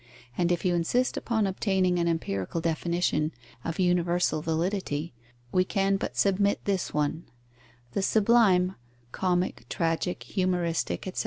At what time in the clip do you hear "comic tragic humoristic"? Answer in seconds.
9.11-11.05